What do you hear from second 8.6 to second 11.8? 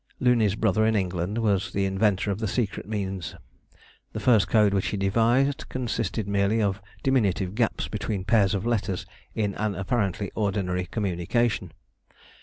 letters in an apparently ordinary communication.